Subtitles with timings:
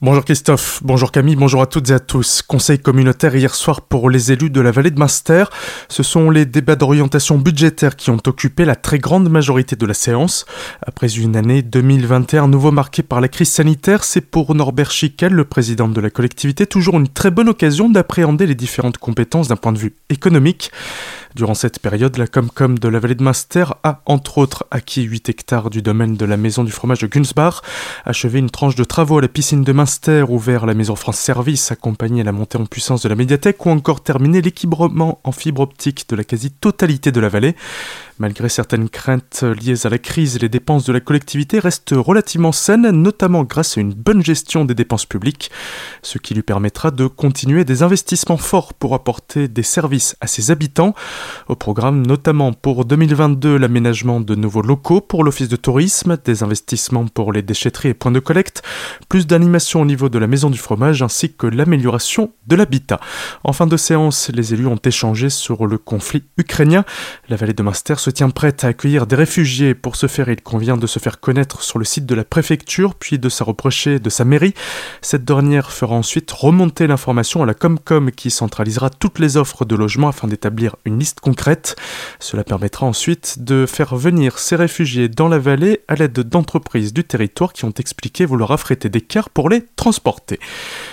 [0.00, 2.42] Bonjour Christophe, bonjour Camille, bonjour à toutes et à tous.
[2.42, 5.46] Conseil communautaire hier soir pour les élus de la vallée de Munster.
[5.88, 9.94] Ce sont les débats d'orientation budgétaire qui ont occupé la très grande majorité de la
[9.94, 10.46] séance.
[10.86, 15.44] Après une année 2021 nouveau marquée par la crise sanitaire, c'est pour Norbert Schickel, le
[15.44, 19.72] président de la collectivité, toujours une très bonne occasion d'appréhender les différentes compétences d'un point
[19.72, 20.70] de vue économique.
[21.34, 25.28] Durant cette période, la Comcom de la vallée de Munster a, entre autres, acquis 8
[25.28, 27.60] hectares du domaine de la maison du fromage de Gunsbach,
[28.04, 29.72] achevé une tranche de travaux à la piscine de
[30.28, 34.02] Ouvert la maison France Service, accompagné la montée en puissance de la médiathèque ou encore
[34.02, 37.56] terminé l'équilibrement en fibre optique de la quasi-totalité de la vallée.
[38.20, 42.90] Malgré certaines craintes liées à la crise, les dépenses de la collectivité restent relativement saines,
[42.90, 45.52] notamment grâce à une bonne gestion des dépenses publiques,
[46.02, 50.50] ce qui lui permettra de continuer des investissements forts pour apporter des services à ses
[50.50, 50.94] habitants.
[51.46, 57.06] Au programme notamment pour 2022 l'aménagement de nouveaux locaux pour l'office de tourisme, des investissements
[57.06, 58.62] pour les déchetteries et points de collecte,
[59.08, 62.98] plus d'animation au niveau de la maison du fromage ainsi que l'amélioration de l'habitat.
[63.44, 66.84] En fin de séance, les élus ont échangé sur le conflit ukrainien.
[67.28, 69.74] La vallée de Munster se tient prête à accueillir des réfugiés.
[69.74, 72.94] Pour ce faire, il convient de se faire connaître sur le site de la préfecture,
[72.94, 74.54] puis de reprocher de sa mairie.
[75.02, 79.76] Cette dernière fera ensuite remonter l'information à la Comcom qui centralisera toutes les offres de
[79.76, 81.76] logement afin d'établir une liste concrète.
[82.20, 87.04] Cela permettra ensuite de faire venir ces réfugiés dans la vallée à l'aide d'entreprises du
[87.04, 90.38] territoire qui ont expliqué vouloir affréter des cars pour les transporter.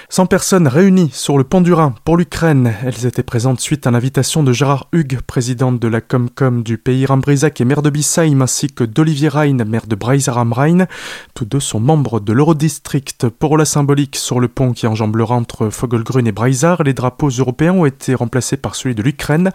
[0.09, 2.73] 100 personnes réunies sur le pont du Rhin pour l'Ukraine.
[2.83, 7.04] Elles étaient présentes suite à l'invitation de Gérard Hugues, présidente de la Comcom du pays
[7.05, 10.85] Rambrisac et maire de Bissheim, ainsi que d'Olivier Rhein, maire de Breiser am Rhein.
[11.33, 13.29] Tous deux sont membres de l'Eurodistrict.
[13.29, 16.93] Pour la symbolique, sur le pont qui enjambe le Rhin entre Fogelgrün et Breiser, les
[16.93, 19.51] drapeaux européens ont été remplacés par celui de l'Ukraine.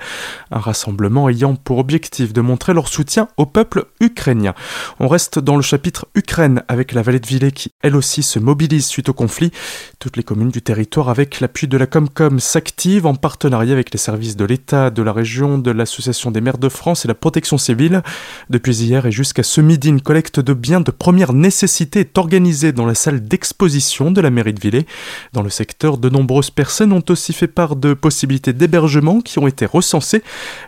[0.50, 4.54] Un rassemblement ayant pour objectif de montrer leur soutien au peuple ukrainien.
[4.98, 8.38] On reste dans le chapitre Ukraine avec la vallée de Villers qui, elle aussi, se
[8.38, 9.52] mobilise suite au conflit.
[9.98, 14.36] Toutes les du territoire avec l'appui de la Comcom s'active en partenariat avec les services
[14.36, 18.02] de l'État, de la région, de l'Association des maires de France et la protection civile.
[18.48, 22.73] Depuis hier et jusqu'à ce midi, une collecte de biens de première nécessité est organisée
[22.73, 24.86] dans la salle d'exposition de la mairie de Villers.
[25.33, 29.46] Dans le secteur, de nombreuses personnes ont aussi fait part de possibilités d'hébergement qui ont
[29.46, 30.23] été recensées.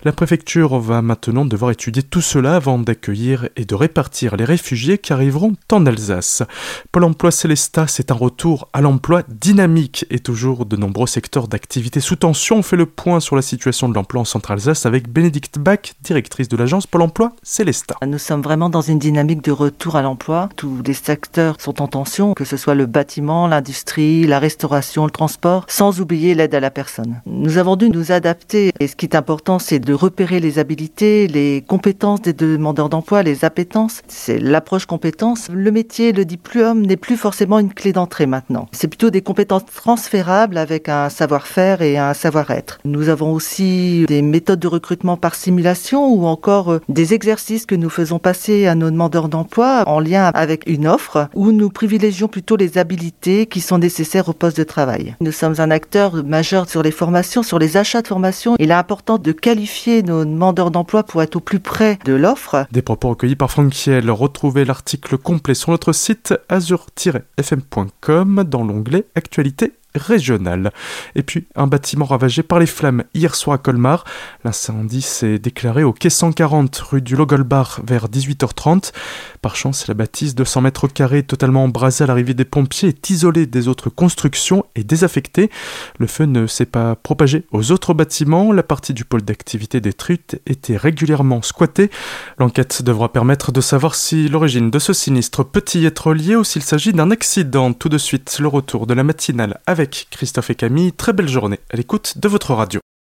[0.05, 4.99] La préfecture va maintenant devoir étudier tout cela avant d'accueillir et de répartir les réfugiés
[4.99, 6.43] qui arriveront en Alsace.
[6.91, 12.00] Pôle emploi Célestat, c'est un retour à l'emploi dynamique et toujours de nombreux secteurs d'activité
[12.00, 12.59] sous tension.
[12.59, 16.49] On fait le point sur la situation de l'emploi en Centre-Alsace avec Bénédicte Bach, directrice
[16.49, 17.97] de l'agence Pôle emploi Célestat.
[18.06, 20.49] Nous sommes vraiment dans une dynamique de retour à l'emploi.
[20.55, 25.11] Tous les secteurs sont en tension, que ce soit le bâtiment, l'industrie, la restauration, le
[25.11, 27.21] transport, sans oublier l'aide à la personne.
[27.27, 31.27] Nous avons dû nous adapter et ce qui est important, c'est de repérer les habilités,
[31.27, 34.03] les compétences des demandeurs d'emploi, les appétences.
[34.06, 35.49] C'est l'approche compétence.
[35.53, 38.69] Le métier, le diplôme n'est plus forcément une clé d'entrée maintenant.
[38.71, 42.78] C'est plutôt des compétences transférable avec un savoir-faire et un savoir-être.
[42.84, 47.75] Nous avons aussi des méthodes de recrutement par simulation ou encore euh, des exercices que
[47.75, 52.29] nous faisons passer à nos demandeurs d'emploi en lien avec une offre où nous privilégions
[52.29, 55.17] plutôt les habilités qui sont nécessaires au poste de travail.
[55.21, 58.57] Nous sommes un acteur majeur sur les formations, sur les achats de formation.
[58.59, 62.67] Il est important de qualifier nos demandeurs d'emploi pour être au plus près de l'offre.
[62.73, 64.11] Des propos recueillis par Franck Kiel.
[64.11, 70.72] Retrouvez l'article complet sur notre site azur-fm.com dans l'onglet Actualité régionale.
[71.14, 74.04] Et puis, un bâtiment ravagé par les flammes hier soir à Colmar.
[74.44, 78.92] L'incendie s'est déclaré au quai 140 rue du Logolbar vers 18h30.
[79.41, 83.10] Par chance, la bâtisse de 100 mètres carrés totalement embrasée à l'arrivée des pompiers est
[83.10, 85.50] isolée des autres constructions et désaffectée.
[85.98, 88.53] Le feu ne s'est pas propagé aux autres bâtiments.
[88.53, 91.91] La partie du pôle d'activité détruite était régulièrement squattée.
[92.38, 96.44] L'enquête devra permettre de savoir si l'origine de ce sinistre peut y être liée ou
[96.44, 97.72] s'il s'agit d'un accident.
[97.72, 100.93] Tout de suite, le retour de la matinale Christophe et Camille.
[100.93, 102.81] Très belle journée à l'écoute de votre radio.